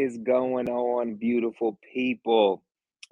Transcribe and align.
Is 0.00 0.16
going 0.16 0.70
on, 0.70 1.16
beautiful 1.16 1.78
people? 1.92 2.62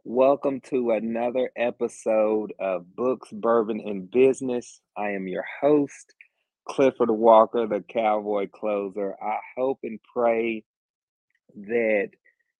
Welcome 0.04 0.62
to 0.70 0.92
another 0.92 1.50
episode 1.54 2.54
of 2.58 2.96
Books, 2.96 3.28
Bourbon, 3.30 3.78
and 3.84 4.10
Business. 4.10 4.80
I 4.96 5.10
am 5.10 5.28
your 5.28 5.44
host, 5.60 6.14
Clifford 6.66 7.10
Walker, 7.10 7.66
the 7.66 7.82
Cowboy 7.82 8.48
Closer. 8.48 9.14
I 9.22 9.36
hope 9.54 9.80
and 9.82 10.00
pray 10.14 10.64
that 11.54 12.08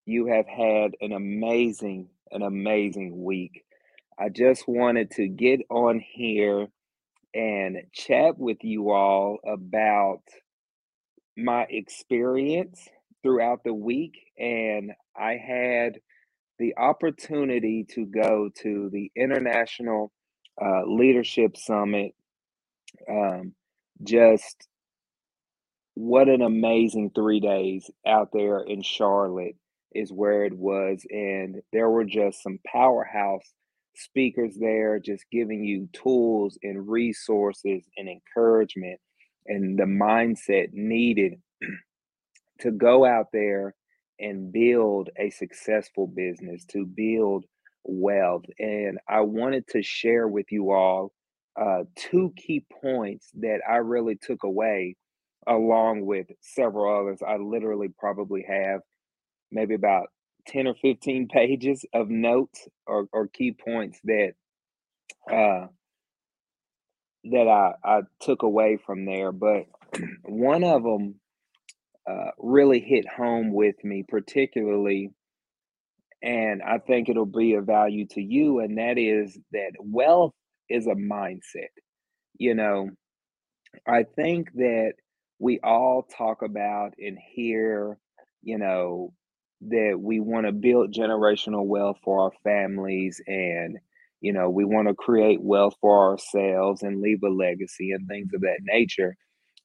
you 0.05 0.27
have 0.27 0.47
had 0.47 0.93
an 1.01 1.13
amazing, 1.13 2.11
an 2.31 2.43
amazing 2.43 3.25
week. 3.25 3.65
I 4.19 4.29
just 4.29 4.69
wanted 4.69 5.11
to 5.13 5.27
get 5.27 5.61
on 5.71 6.01
here 6.01 6.67
and 7.35 7.79
chat 7.95 8.37
with 8.37 8.59
you 8.61 8.91
all 8.91 9.39
about 9.47 10.21
my 11.35 11.63
experience 11.71 12.91
throughout 13.29 13.65
the 13.65 13.75
week. 13.75 14.19
And 14.39 14.93
I 15.17 15.35
had 15.35 15.99
the 16.59 16.77
opportunity 16.79 17.87
to 17.95 18.07
go 18.07 18.51
to 18.63 18.91
the 18.93 19.13
International 19.17 20.13
uh, 20.63 20.83
Leadership 20.87 21.57
Summit. 21.57 22.13
Um, 23.11 23.55
just 24.05 24.69
what 25.95 26.29
an 26.29 26.43
amazing 26.43 27.13
three 27.15 27.41
days 27.41 27.91
out 28.07 28.31
there 28.33 28.61
in 28.61 28.83
Charlotte 28.83 29.57
is 29.95 30.13
where 30.13 30.45
it 30.47 30.55
was. 30.55 31.05
And 31.11 31.63
there 31.73 31.91
were 31.91 32.05
just 32.07 32.43
some 32.43 32.61
powerhouse 32.67 33.53
speakers 33.97 34.57
there, 34.59 35.01
just 35.01 35.25
giving 35.33 35.65
you 35.65 35.89
tools 35.93 36.59
and 36.63 36.89
resources 36.89 37.83
and 37.99 38.09
encouragement 38.09 39.01
and 39.47 39.79
the 39.79 39.85
mindset 39.85 40.71
needed 40.73 41.35
to 42.61 42.71
go 42.71 43.05
out 43.05 43.27
there 43.33 43.75
and 44.21 44.53
build 44.53 45.11
a 45.19 45.31
successful 45.31 46.07
business, 46.07 46.65
to 46.67 46.85
build 46.85 47.45
wealth. 47.85 48.45
And 48.59 48.99
I 49.09 49.21
wanted 49.21 49.67
to 49.69 49.83
share 49.83 50.27
with 50.27 50.47
you 50.51 50.73
all 50.73 51.13
uh, 51.61 51.85
two 51.97 52.33
key 52.37 52.65
points 52.83 53.31
that 53.41 53.61
I 53.69 53.77
really 53.77 54.17
took 54.17 54.45
away, 54.45 54.97
along 55.47 56.07
with 56.07 56.27
several 56.41 57.01
others. 57.01 57.21
I 57.27 57.37
literally 57.37 57.89
probably 57.99 58.45
have 58.49 58.81
maybe 59.51 59.75
about 59.75 60.09
10 60.49 60.67
or 60.67 60.75
15 60.75 61.29
pages 61.29 61.85
of 61.93 62.09
notes 62.09 62.67
or, 62.87 63.07
or 63.13 63.29
key 63.29 63.53
points 63.53 63.99
that 64.05 64.33
uh, 65.31 65.67
that 67.25 67.49
I, 67.49 67.73
I 67.85 68.01
took 68.21 68.43
away 68.43 68.79
from 68.85 69.05
there. 69.05 69.33
But 69.33 69.67
one 70.25 70.65
of 70.65 70.83
them 70.83 71.17
uh, 72.09 72.31
really 72.39 72.81
hit 72.81 73.07
home 73.09 73.53
with 73.53 73.77
me, 73.85 74.05
particularly, 74.09 75.11
and 76.23 76.63
I 76.63 76.79
think 76.79 77.09
it'll 77.09 77.27
be 77.27 77.55
of 77.55 77.67
value 77.67 78.07
to 78.13 78.23
you, 78.23 78.61
and 78.61 78.79
that 78.79 78.99
is 78.99 79.39
that 79.53 79.73
wealth 79.79 80.35
is 80.71 80.87
a 80.87 80.95
mindset. 80.95 81.71
You 82.39 82.55
know, 82.55 82.91
I 83.87 84.05
think 84.05 84.53
that 84.55 84.95
we 85.39 85.61
all 85.63 86.03
talk 86.17 86.43
about 86.43 86.95
and 86.99 87.19
hear, 87.19 87.99
you 88.43 88.59
know, 88.59 89.13
that 89.63 89.99
we 90.01 90.21
want 90.21 90.47
to 90.47 90.53
build 90.53 90.93
generational 90.95 91.67
wealth 91.67 91.99
for 92.05 92.23
our 92.23 92.33
families 92.45 93.21
and 93.27 93.79
you 94.21 94.33
know 94.33 94.49
we 94.49 94.65
want 94.65 94.87
to 94.89 94.95
create 94.95 95.41
wealth 95.43 95.75
for 95.81 96.11
ourselves 96.11 96.83
and 96.83 97.01
leave 97.01 97.23
a 97.25 97.29
legacy 97.29 97.91
and 97.91 98.07
things 98.07 98.29
of 98.35 98.43
that 98.43 98.59
nature 98.63 99.17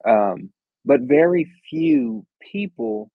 um, 0.08 0.50
but 0.86 1.02
very 1.02 1.52
few 1.70 2.26
people 2.42 3.12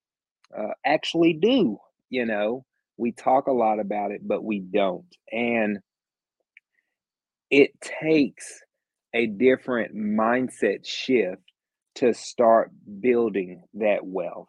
uh, 0.56 0.70
actually 0.84 1.34
do. 1.34 1.78
You 2.10 2.26
know, 2.26 2.64
we 2.96 3.12
talk 3.12 3.46
a 3.48 3.52
lot 3.52 3.80
about 3.80 4.12
it, 4.12 4.26
but 4.26 4.44
we 4.44 4.60
don't. 4.60 5.06
And 5.32 5.78
it 7.50 7.72
takes 7.80 8.62
a 9.14 9.26
different 9.26 9.96
mindset 9.96 10.86
shift 10.86 11.42
to 11.96 12.14
start 12.14 12.70
building 13.00 13.64
that 13.74 14.04
wealth, 14.06 14.48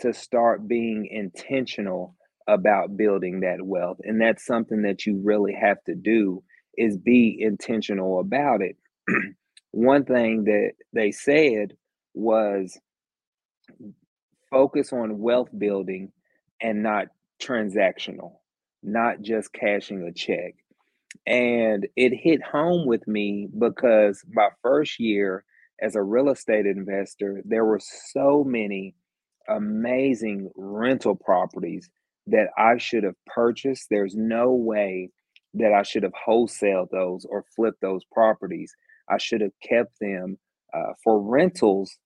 to 0.00 0.12
start 0.14 0.68
being 0.68 1.06
intentional 1.10 2.16
about 2.48 2.96
building 2.96 3.40
that 3.40 3.62
wealth. 3.62 3.98
And 4.04 4.20
that's 4.20 4.46
something 4.46 4.82
that 4.82 5.06
you 5.06 5.20
really 5.22 5.54
have 5.54 5.82
to 5.84 5.94
do 5.94 6.42
is 6.76 6.98
be 6.98 7.36
intentional 7.40 8.20
about 8.20 8.62
it. 8.62 8.76
One 9.72 10.04
thing 10.04 10.44
that 10.44 10.72
they 10.92 11.12
said 11.12 11.74
was 12.14 12.78
focus 14.50 14.92
on 14.92 15.18
wealth 15.18 15.50
building 15.56 16.12
and 16.60 16.82
not 16.82 17.08
transactional, 17.42 18.34
not 18.82 19.20
just 19.20 19.52
cashing 19.52 20.02
a 20.02 20.12
check. 20.12 20.54
And 21.26 21.86
it 21.96 22.12
hit 22.14 22.42
home 22.42 22.86
with 22.86 23.06
me 23.06 23.48
because 23.58 24.24
my 24.32 24.48
first 24.62 24.98
year 25.00 25.44
as 25.80 25.96
a 25.96 26.02
real 26.02 26.28
estate 26.30 26.66
investor, 26.66 27.42
there 27.44 27.64
were 27.64 27.80
so 27.80 28.44
many 28.44 28.94
amazing 29.48 30.50
rental 30.56 31.14
properties 31.16 31.90
that 32.26 32.48
I 32.56 32.78
should 32.78 33.04
have 33.04 33.16
purchased. 33.26 33.88
There's 33.90 34.14
no 34.14 34.52
way 34.52 35.10
that 35.54 35.72
I 35.72 35.82
should 35.82 36.02
have 36.02 36.14
wholesaled 36.26 36.90
those 36.90 37.26
or 37.28 37.44
flipped 37.54 37.80
those 37.80 38.02
properties. 38.12 38.72
I 39.08 39.18
should 39.18 39.40
have 39.40 39.52
kept 39.62 39.98
them 40.00 40.38
uh, 40.72 40.94
for 41.02 41.20
rentals 41.20 41.96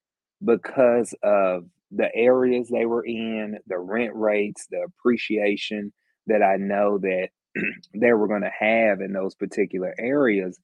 because 0.43 1.13
of 1.23 1.65
the 1.91 2.13
areas 2.15 2.69
they 2.69 2.85
were 2.85 3.05
in, 3.05 3.57
the 3.67 3.77
rent 3.77 4.13
rates, 4.15 4.67
the 4.69 4.81
appreciation 4.81 5.91
that 6.27 6.43
I 6.43 6.57
know 6.57 6.97
that 6.99 7.29
they 7.95 8.13
were 8.13 8.27
going 8.27 8.43
to 8.43 8.51
have 8.57 9.01
in 9.01 9.13
those 9.13 9.35
particular 9.35 9.93
areas. 9.97 10.59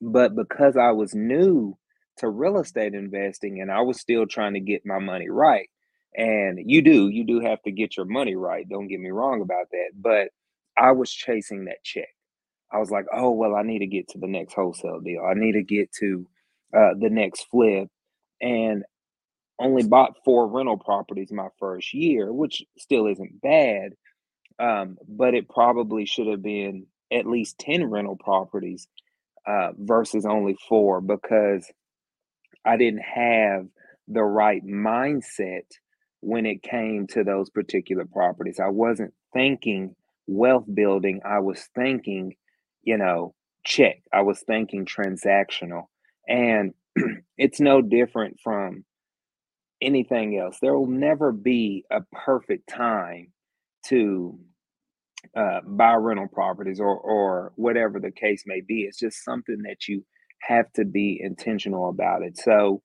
But 0.00 0.34
because 0.34 0.76
I 0.76 0.90
was 0.92 1.14
new 1.14 1.76
to 2.18 2.28
real 2.28 2.58
estate 2.58 2.94
investing 2.94 3.60
and 3.60 3.70
I 3.70 3.82
was 3.82 4.00
still 4.00 4.26
trying 4.26 4.54
to 4.54 4.60
get 4.60 4.86
my 4.86 4.98
money 4.98 5.28
right, 5.28 5.68
and 6.16 6.58
you 6.64 6.82
do, 6.82 7.08
you 7.08 7.24
do 7.24 7.40
have 7.40 7.62
to 7.62 7.70
get 7.70 7.96
your 7.96 8.06
money 8.06 8.36
right. 8.36 8.68
Don't 8.68 8.88
get 8.88 9.00
me 9.00 9.10
wrong 9.10 9.42
about 9.42 9.70
that. 9.70 9.90
But 9.94 10.28
I 10.78 10.92
was 10.92 11.12
chasing 11.12 11.66
that 11.66 11.84
check. 11.84 12.08
I 12.72 12.78
was 12.78 12.90
like, 12.90 13.06
oh, 13.14 13.30
well, 13.30 13.54
I 13.54 13.62
need 13.62 13.80
to 13.80 13.86
get 13.86 14.08
to 14.08 14.18
the 14.18 14.26
next 14.26 14.54
wholesale 14.54 15.00
deal. 15.00 15.22
I 15.24 15.34
need 15.34 15.52
to 15.52 15.62
get 15.62 15.92
to 16.00 16.26
uh, 16.76 16.94
the 16.98 17.10
next 17.10 17.46
flip 17.50 17.88
and 18.40 18.84
only 19.58 19.84
bought 19.84 20.16
four 20.24 20.48
rental 20.48 20.76
properties 20.76 21.32
my 21.32 21.48
first 21.58 21.94
year, 21.94 22.32
which 22.32 22.62
still 22.78 23.06
isn't 23.06 23.40
bad. 23.40 23.92
Um, 24.58 24.96
but 25.08 25.34
it 25.34 25.48
probably 25.48 26.06
should 26.06 26.26
have 26.28 26.42
been 26.42 26.86
at 27.12 27.26
least 27.26 27.58
10 27.58 27.84
rental 27.90 28.16
properties 28.16 28.88
uh, 29.46 29.72
versus 29.78 30.26
only 30.26 30.56
four 30.68 31.00
because 31.00 31.70
I 32.64 32.76
didn't 32.76 33.02
have 33.02 33.66
the 34.08 34.22
right 34.22 34.64
mindset 34.64 35.64
when 36.20 36.46
it 36.46 36.62
came 36.62 37.06
to 37.08 37.24
those 37.24 37.50
particular 37.50 38.04
properties. 38.06 38.60
I 38.60 38.68
wasn't 38.70 39.14
thinking 39.32 39.94
wealth 40.26 40.64
building, 40.72 41.20
I 41.24 41.40
was 41.40 41.68
thinking, 41.74 42.34
you 42.82 42.98
know, 42.98 43.34
check, 43.64 44.02
I 44.12 44.22
was 44.22 44.40
thinking 44.40 44.86
transactional. 44.86 45.84
And 46.28 46.74
it's 47.38 47.60
no 47.60 47.82
different 47.82 48.38
from 48.42 48.84
anything 49.80 50.38
else. 50.38 50.58
There 50.60 50.76
will 50.76 50.86
never 50.86 51.32
be 51.32 51.84
a 51.90 52.00
perfect 52.12 52.68
time 52.68 53.32
to 53.86 54.38
uh, 55.36 55.60
buy 55.66 55.94
rental 55.94 56.28
properties 56.28 56.80
or 56.80 56.98
or 56.98 57.52
whatever 57.56 58.00
the 58.00 58.10
case 58.10 58.44
may 58.46 58.60
be. 58.60 58.82
It's 58.82 58.98
just 58.98 59.24
something 59.24 59.62
that 59.62 59.88
you 59.88 60.04
have 60.40 60.72
to 60.74 60.84
be 60.84 61.20
intentional 61.22 61.88
about 61.88 62.22
it. 62.22 62.38
So 62.38 62.82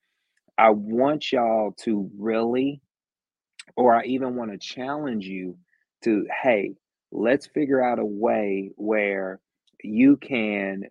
I 0.57 0.69
want 0.71 1.31
y'all 1.31 1.73
to 1.83 2.09
really, 2.17 2.81
or 3.75 3.95
I 3.95 4.03
even 4.05 4.35
want 4.35 4.51
to 4.51 4.57
challenge 4.57 5.25
you 5.25 5.57
to, 6.03 6.25
hey, 6.41 6.75
let's 7.11 7.47
figure 7.47 7.83
out 7.83 7.99
a 7.99 8.05
way 8.05 8.71
where 8.75 9.39
you 9.83 10.17
can 10.17 10.83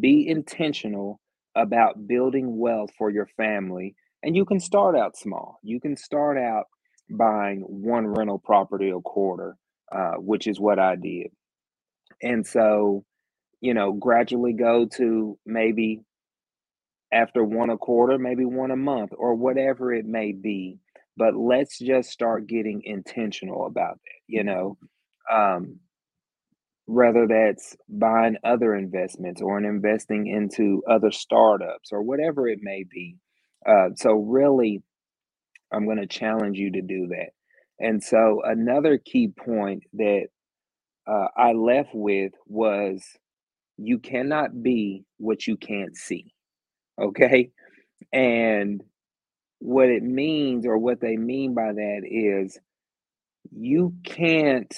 be 0.00 0.28
intentional 0.28 1.20
about 1.56 2.06
building 2.06 2.58
wealth 2.58 2.90
for 2.96 3.10
your 3.10 3.26
family. 3.36 3.96
And 4.22 4.36
you 4.36 4.44
can 4.44 4.60
start 4.60 4.96
out 4.96 5.16
small. 5.16 5.58
You 5.62 5.80
can 5.80 5.96
start 5.96 6.38
out 6.38 6.66
buying 7.10 7.60
one 7.60 8.06
rental 8.06 8.38
property 8.38 8.90
a 8.90 9.00
quarter, 9.00 9.56
uh, 9.90 10.14
which 10.14 10.46
is 10.46 10.60
what 10.60 10.78
I 10.78 10.96
did. 10.96 11.28
And 12.22 12.46
so, 12.46 13.04
you 13.60 13.74
know, 13.74 13.92
gradually 13.92 14.52
go 14.52 14.86
to 14.96 15.38
maybe 15.46 16.02
after 17.12 17.44
one 17.44 17.70
a 17.70 17.78
quarter, 17.78 18.18
maybe 18.18 18.44
one 18.44 18.70
a 18.70 18.76
month, 18.76 19.12
or 19.16 19.34
whatever 19.34 19.92
it 19.94 20.04
may 20.04 20.32
be. 20.32 20.78
But 21.16 21.34
let's 21.34 21.78
just 21.78 22.10
start 22.10 22.46
getting 22.46 22.82
intentional 22.84 23.66
about 23.66 23.94
it, 23.94 24.22
you 24.26 24.44
know. 24.44 24.76
Um, 25.30 25.80
whether 26.86 27.26
that's 27.26 27.76
buying 27.88 28.36
other 28.44 28.74
investments 28.74 29.42
or 29.42 29.58
investing 29.58 30.26
into 30.26 30.82
other 30.88 31.10
startups 31.10 31.90
or 31.92 32.02
whatever 32.02 32.48
it 32.48 32.60
may 32.62 32.84
be. 32.88 33.16
Uh, 33.68 33.88
so, 33.96 34.14
really, 34.14 34.82
I'm 35.72 35.84
going 35.84 35.98
to 35.98 36.06
challenge 36.06 36.58
you 36.58 36.72
to 36.72 36.82
do 36.82 37.08
that. 37.08 37.30
And 37.80 38.02
so, 38.02 38.42
another 38.44 38.98
key 38.98 39.28
point 39.28 39.82
that 39.94 40.26
uh, 41.06 41.28
I 41.36 41.52
left 41.52 41.90
with 41.92 42.32
was 42.46 43.04
you 43.76 43.98
cannot 43.98 44.62
be 44.62 45.04
what 45.18 45.46
you 45.46 45.56
can't 45.56 45.96
see. 45.96 46.32
Okay. 47.00 47.50
And 48.12 48.82
what 49.58 49.88
it 49.88 50.02
means, 50.02 50.66
or 50.66 50.78
what 50.78 51.00
they 51.00 51.16
mean 51.16 51.54
by 51.54 51.72
that, 51.72 52.02
is 52.04 52.58
you 53.50 53.94
can't 54.04 54.72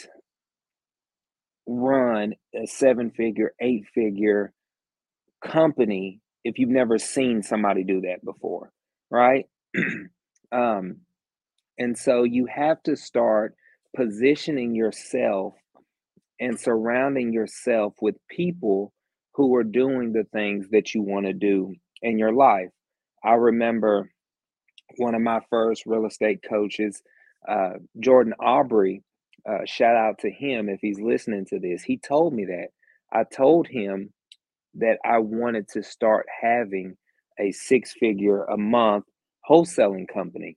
run 1.69 2.35
a 2.55 2.67
seven 2.67 3.11
figure, 3.11 3.53
eight 3.61 3.87
figure 3.94 4.53
company 5.44 6.20
if 6.44 6.59
you've 6.59 6.70
never 6.70 6.99
seen 6.99 7.43
somebody 7.43 7.85
do 7.85 8.00
that 8.03 8.25
before, 8.25 8.73
right? 9.11 9.47
um, 10.53 10.97
and 11.79 11.97
so 11.97 12.23
you 12.25 12.47
have 12.47 12.82
to 12.85 12.97
start 12.97 13.55
positioning 13.94 14.75
yourself 14.75 15.55
and 16.41 16.59
surrounding 16.59 17.32
yourself 17.32 17.94
with 18.00 18.17
people 18.31 18.93
who 19.35 19.55
are 19.56 19.64
doing 19.64 20.12
the 20.12 20.25
things 20.32 20.67
that 20.71 20.94
you 20.94 21.03
want 21.03 21.26
to 21.26 21.32
do 21.32 21.75
in 22.03 22.19
your 22.19 22.32
life. 22.32 22.71
I 23.25 23.35
remember 23.35 24.11
one 24.97 25.14
of 25.14 25.23
my 25.23 25.41
first 25.50 25.85
real 25.87 26.06
estate 26.06 26.41
coaches, 26.49 27.03
uh, 27.49 27.75
Jordan 28.00 28.35
Aubrey. 28.41 29.03
Uh, 29.46 29.64
shout 29.64 29.96
out 29.96 30.19
to 30.20 30.31
him 30.31 30.69
if 30.69 30.81
he's 30.81 31.00
listening 31.00 31.46
to 31.46 31.58
this. 31.58 31.82
He 31.82 31.99
told 31.99 32.35
me 32.35 32.46
that. 32.46 32.69
I 33.12 33.25
told 33.25 33.67
him 33.67 34.12
that 34.75 34.99
I 35.05 35.19
wanted 35.19 35.69
to 35.70 35.82
start 35.82 36.26
having 36.43 36.96
a 37.38 37.52
six 37.52 37.93
figure 37.93 38.44
a 38.44 38.56
month 38.56 39.05
wholesaling 39.49 40.06
company. 40.12 40.56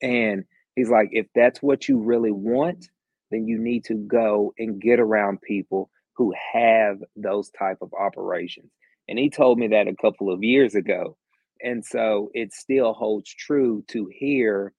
And 0.00 0.44
he's 0.74 0.90
like, 0.90 1.10
if 1.12 1.26
that's 1.34 1.62
what 1.62 1.88
you 1.88 1.98
really 1.98 2.32
want, 2.32 2.88
then 3.30 3.46
you 3.46 3.58
need 3.58 3.84
to 3.84 3.94
go 3.94 4.52
and 4.58 4.80
get 4.80 5.00
around 5.00 5.40
people 5.40 5.90
who 6.16 6.34
have 6.52 6.98
those 7.16 7.50
type 7.50 7.78
of 7.80 7.92
operations. 7.98 8.70
And 9.08 9.18
he 9.18 9.30
told 9.30 9.58
me 9.58 9.68
that 9.68 9.88
a 9.88 9.96
couple 9.96 10.32
of 10.32 10.42
years 10.42 10.74
ago. 10.74 11.16
And 11.62 11.84
so 11.84 12.30
it 12.34 12.52
still 12.52 12.92
holds 12.92 13.32
true 13.32 13.84
to 13.88 14.10
hear 14.12 14.72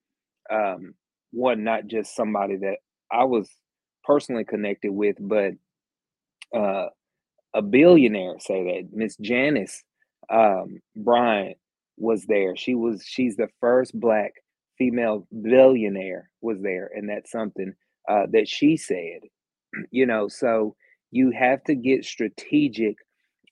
um, 0.51 0.93
one, 1.31 1.63
not 1.63 1.87
just 1.87 2.15
somebody 2.15 2.57
that 2.57 2.77
I 3.13 3.25
was 3.25 3.49
personally 4.03 4.43
connected 4.45 4.91
with, 4.91 5.17
but 5.19 5.53
uh, 6.55 6.87
a 7.53 7.61
billionaire 7.61 8.35
say 8.39 8.63
that. 8.63 8.89
Miss 8.91 9.15
Janice 9.17 9.83
um, 10.29 10.79
Bryant 10.95 11.57
was 11.97 12.25
there. 12.25 12.55
She 12.55 12.75
was 12.75 13.03
she's 13.05 13.35
the 13.35 13.49
first 13.59 13.97
black 13.99 14.33
female 14.77 15.27
billionaire 15.43 16.29
was 16.41 16.61
there, 16.61 16.89
and 16.95 17.07
that's 17.09 17.31
something 17.31 17.73
uh, 18.09 18.25
that 18.31 18.47
she 18.47 18.77
said. 18.77 19.21
You 19.89 20.05
know, 20.05 20.27
so 20.27 20.75
you 21.09 21.31
have 21.31 21.63
to 21.63 21.73
get 21.73 22.05
strategic 22.05 22.95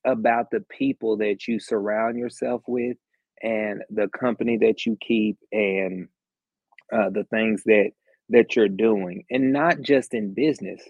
about 0.06 0.52
the 0.52 0.64
people 0.70 1.18
that 1.18 1.48
you 1.48 1.60
surround 1.60 2.16
yourself 2.18 2.62
with 2.68 2.98
and 3.42 3.82
the 3.90 4.08
company 4.10 4.58
that 4.58 4.86
you 4.86 4.98
keep 5.02 5.38
and 5.52 6.08
uh, 6.94 7.10
the 7.10 7.24
things 7.32 7.64
that 7.64 7.92
that 8.32 8.56
you're 8.58 8.70
doing 8.70 9.26
and 9.32 9.54
not 9.54 9.82
just 9.82 10.14
in 10.16 10.34
business 10.36 10.82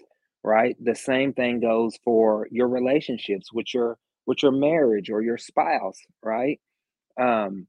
right? 0.44 0.76
The 0.84 0.94
same 0.96 1.34
thing 1.34 1.60
goes 1.60 1.98
for 2.04 2.48
your 2.50 2.68
relationships 2.68 3.52
with 3.52 3.74
your 3.74 3.98
with 4.26 4.42
your 4.42 4.52
marriage 4.52 5.10
or 5.10 5.22
your 5.22 5.38
spouse 5.38 6.00
right? 6.24 6.60
Um 7.20 7.66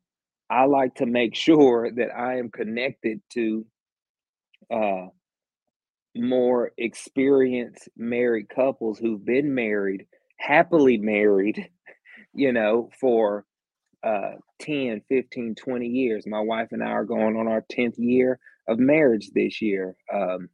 i 0.49 0.65
like 0.65 0.95
to 0.95 1.05
make 1.07 1.35
sure 1.47 1.91
that 1.91 2.09
i 2.17 2.37
am 2.39 2.49
connected 2.51 3.21
to 3.31 3.65
uh 4.73 5.07
more 6.15 6.71
experienced 6.77 7.89
married 7.97 8.49
couples 8.49 8.99
who've 8.99 9.25
been 9.25 9.55
married 9.55 10.05
happily 10.37 10.97
married 10.97 11.69
you 12.35 12.53
know 12.53 12.89
for 12.99 13.45
uh 14.03 14.33
10 14.61 15.01
15 15.09 15.55
20 15.55 15.87
years. 15.87 16.27
My 16.27 16.41
wife 16.41 16.69
and 16.71 16.83
i 16.83 16.87
are 16.87 17.05
going 17.05 17.37
on 17.37 17.47
our 17.47 17.63
10th 17.71 17.95
year 17.97 18.39
of 18.67 18.79
marriage 18.79 19.29
this 19.35 19.61
year 19.61 19.95
um 20.13 20.49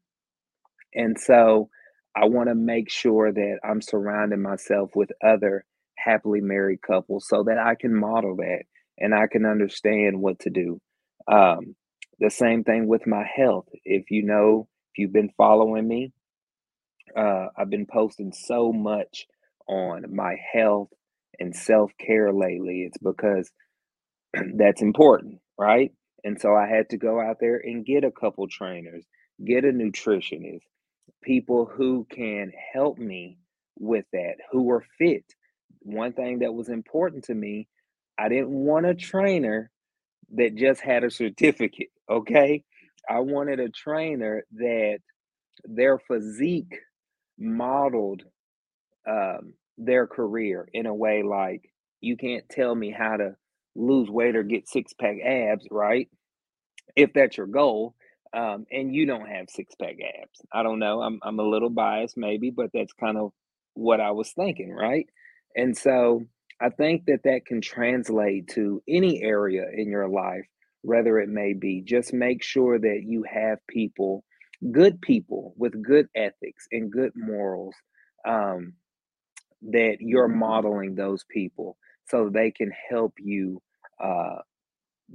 and 0.94 1.20
so 1.20 1.70
I 2.16 2.26
want 2.26 2.50
to 2.50 2.56
make 2.56 2.90
sure 2.90 3.32
that 3.32 3.60
I'm 3.64 3.82
surrounding 3.82 4.42
myself 4.42 4.92
with 4.96 5.12
other 5.24 5.66
happily 5.98 6.42
married 6.42 6.82
couples 6.82 7.28
so 7.28 7.44
that 7.44 7.58
I 7.58 7.76
can 7.76 7.96
model 7.96 8.36
that 8.38 8.64
and 8.98 9.14
I 9.14 9.28
can 9.28 9.46
understand 9.46 10.20
what 10.22 10.40
to 10.40 10.50
do. 10.50 10.82
Um, 11.32 11.76
the 12.20 12.30
same 12.30 12.64
thing 12.64 12.88
with 12.88 13.08
my 13.08 13.24
health. 13.24 13.68
If 13.86 14.12
you 14.12 14.24
know, 14.26 14.68
if 14.94 15.00
you've 15.00 15.14
been 15.14 15.32
following 15.38 15.88
me, 15.88 16.12
uh, 17.16 17.48
I've 17.58 17.70
been 17.70 17.86
posting 17.86 18.32
so 18.34 18.72
much 18.72 19.28
on 19.68 20.16
my 20.16 20.36
health 20.54 20.90
and 21.40 21.56
self 21.56 21.92
care 22.00 22.34
lately. 22.34 22.84
It's 22.84 22.98
because 22.98 23.52
that's 24.56 24.82
important, 24.82 25.40
right? 25.58 25.92
And 26.24 26.40
so 26.40 26.56
I 26.56 26.68
had 26.68 26.90
to 26.90 26.98
go 26.98 27.22
out 27.22 27.38
there 27.40 27.58
and 27.64 27.86
get 27.86 28.04
a 28.04 28.12
couple 28.12 28.48
trainers, 28.48 29.06
get 29.46 29.66
a 29.66 29.70
nutritionist, 29.70 30.62
people 31.24 31.66
who 31.66 32.08
can 32.12 32.52
help 32.74 32.98
me 32.98 33.38
with 33.80 34.06
that, 34.14 34.36
who 34.52 34.70
are 34.72 34.86
fit. 34.98 35.26
One 35.82 36.14
thing 36.14 36.40
that 36.40 36.54
was 36.54 36.70
important 36.70 37.26
to 37.26 37.36
me, 37.36 37.68
I 38.18 38.30
didn't 38.30 38.50
want 38.52 38.86
a 38.86 38.96
trainer 38.96 39.72
that 40.36 40.56
just 40.56 40.82
had 40.82 41.04
a 41.04 41.12
certificate, 41.12 41.90
okay? 42.12 42.64
I 43.10 43.20
wanted 43.22 43.60
a 43.60 43.70
trainer 43.70 44.44
that 44.54 45.00
their 45.66 46.00
physique 46.00 46.76
modeled 47.40 48.24
um, 49.08 49.54
their 49.78 50.08
career 50.08 50.68
in 50.74 50.86
a 50.86 50.94
way 50.96 51.24
like 51.24 51.72
you 52.02 52.18
can't 52.18 52.48
tell 52.50 52.76
me 52.76 52.92
how 52.92 53.18
to 53.18 53.36
lose 53.76 54.10
weight 54.10 54.36
or 54.36 54.44
get 54.44 54.68
six 54.70 54.94
pack 54.94 55.18
abs, 55.24 55.68
right? 55.72 56.08
If 56.96 57.14
that's 57.14 57.38
your 57.38 57.48
goal, 57.48 57.96
um, 58.34 58.66
and 58.72 58.94
you 58.94 59.06
don't 59.06 59.28
have 59.28 59.50
six 59.50 59.74
pack 59.76 59.96
abs. 60.22 60.42
I 60.54 60.64
don't 60.64 60.80
know. 60.80 61.02
I'm 61.02 61.20
I'm 61.24 61.40
a 61.40 61.44
little 61.44 61.70
biased 61.70 62.18
maybe, 62.18 62.52
but 62.52 62.70
that's 62.74 62.94
kind 62.94 63.18
of 63.18 63.32
what 63.74 64.00
I 64.02 64.12
was 64.12 64.32
thinking, 64.32 64.72
right? 64.72 65.08
And 65.56 65.76
so 65.78 66.24
I 66.62 66.70
think 66.70 67.06
that 67.06 67.24
that 67.24 67.46
can 67.46 67.62
translate 67.62 68.50
to 68.50 68.82
any 68.88 69.22
area 69.24 69.66
in 69.74 69.90
your 69.90 70.10
life, 70.10 70.46
whether 70.82 71.18
it 71.20 71.30
may 71.30 71.54
be. 71.54 71.82
Just 71.82 72.14
make 72.14 72.44
sure 72.44 72.78
that 72.78 73.04
you 73.06 73.24
have 73.32 73.60
people, 73.68 74.24
good 74.72 75.02
people 75.02 75.54
with 75.58 75.82
good 75.82 76.08
ethics 76.16 76.68
and 76.72 76.92
good 76.92 77.14
morals, 77.16 77.76
um, 78.28 78.74
that 79.72 79.98
you're 80.00 80.28
modeling 80.28 80.96
those 80.96 81.24
people 81.30 81.78
so 82.10 82.30
they 82.30 82.52
can 82.52 82.72
help 82.90 83.14
you 83.20 83.62
uh, 84.04 84.38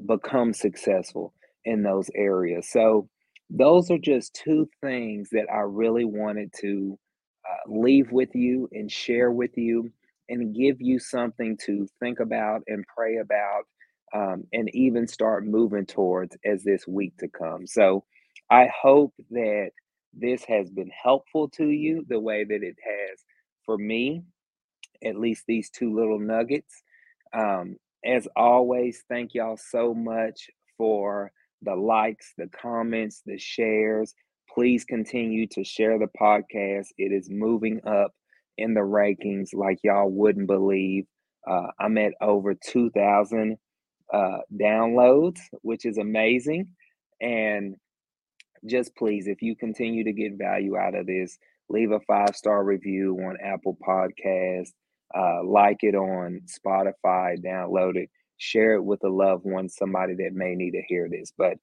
become 0.07 0.53
successful 0.53 1.33
in 1.65 1.83
those 1.83 2.11
areas. 2.15 2.69
So, 2.71 3.09
those 3.51 3.91
are 3.91 3.99
just 3.99 4.35
two 4.35 4.69
things 4.83 5.29
that 5.33 5.47
I 5.53 5.61
really 5.61 6.07
wanted 6.07 6.53
to 6.61 6.99
uh, 7.49 7.71
leave 7.71 8.11
with 8.11 8.35
you 8.35 8.69
and 8.73 8.91
share 8.91 9.31
with 9.33 9.57
you 9.59 9.93
and 10.31 10.55
give 10.57 10.81
you 10.81 10.99
something 10.99 11.59
to 11.67 11.87
think 12.01 12.21
about 12.21 12.63
and 12.69 12.85
pray 12.97 13.19
about 13.19 13.65
um, 14.15 14.45
and 14.55 14.75
even 14.75 15.07
start 15.07 15.47
moving 15.47 15.85
towards 15.87 16.37
as 16.47 16.65
this 16.65 16.89
week 16.89 17.17
to 17.19 17.29
come. 17.29 17.67
So, 17.67 18.05
I 18.51 18.69
hope 18.83 19.15
that 19.31 19.71
this 20.15 20.45
has 20.45 20.71
been 20.71 20.91
helpful 20.91 21.49
to 21.51 21.67
you 21.67 22.05
the 22.09 22.21
way 22.21 22.45
that 22.45 22.63
it 22.63 22.77
has 22.85 23.21
for 23.67 23.79
me, 23.79 24.23
at 25.05 25.17
least 25.17 25.45
these 25.47 25.71
two 25.71 25.95
little 25.95 26.19
nuggets. 26.19 26.83
Um, 27.35 27.77
as 28.05 28.29
always, 28.37 29.03
thank 29.09 29.35
y'all 29.35 29.57
so 29.57 29.95
much 29.95 30.51
for 30.77 31.33
the 31.63 31.75
likes, 31.75 32.33
the 32.37 32.49
comments, 32.49 33.23
the 33.25 33.39
shares. 33.39 34.15
Please 34.53 34.85
continue 34.85 35.47
to 35.49 35.65
share 35.65 35.99
the 35.99 36.09
podcast. 36.21 36.89
It 36.99 37.13
is 37.13 37.29
moving 37.31 37.81
up 37.87 38.13
in 38.59 38.75
the 38.75 38.81
rankings 38.81 39.55
like 39.55 39.79
y'all 39.83 40.11
wouldn't 40.11 40.47
believe. 40.47 41.07
Uh, 41.49 41.69
I'm 41.79 41.99
at 41.99 42.15
over 42.21 42.55
2,000 42.55 43.57
uh, 44.13 44.39
downloads, 44.55 45.41
which 45.63 45.85
is 45.85 45.99
amazing. 45.99 46.69
And 47.21 47.77
just 48.67 48.95
please, 48.97 49.27
if 49.27 49.43
you 49.43 49.57
continue 49.57 50.05
to 50.05 50.13
get 50.13 50.39
value 50.39 50.77
out 50.77 50.95
of 50.95 51.07
this, 51.07 51.39
leave 51.69 51.91
a 51.91 52.01
five 52.01 52.37
star 52.37 52.63
review 52.65 53.19
on 53.19 53.37
Apple 53.43 53.77
Podcast, 53.87 54.73
uh, 55.17 55.45
like 55.45 55.79
it 55.83 55.95
on 55.95 56.41
Spotify, 56.47 57.39
download 57.45 57.97
it 57.97 58.11
share 58.37 58.75
it 58.75 58.85
with 58.85 59.03
a 59.05 59.09
loved 59.09 59.45
one, 59.45 59.69
somebody 59.69 60.15
that 60.15 60.33
may 60.33 60.55
need 60.55 60.73
to 60.73 60.83
hear 60.89 61.09
this. 61.11 61.33
But 61.37 61.55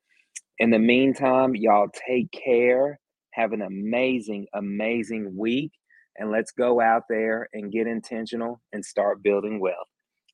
in 0.60 0.70
the 0.70 0.80
meantime, 0.80 1.56
y'all 1.56 1.90
take 2.08 2.32
care. 2.32 3.00
Have 3.34 3.54
an 3.54 3.62
amazing, 3.62 4.48
amazing 4.54 5.36
week. 5.38 5.72
And 6.18 6.32
let's 6.32 6.52
go 6.52 6.82
out 6.82 7.04
there 7.10 7.48
and 7.54 7.72
get 7.72 7.88
intentional 7.88 8.62
and 8.74 8.84
start 8.84 9.24
building 9.24 9.60
wealth. 9.60 9.88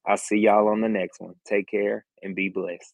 I'll 0.08 0.18
see 0.18 0.38
y'all 0.38 0.70
on 0.70 0.82
the 0.82 0.90
next 0.90 1.20
one. 1.20 1.36
Take 1.46 1.68
care 1.68 2.06
and 2.24 2.36
be 2.36 2.50
blessed. 2.50 2.94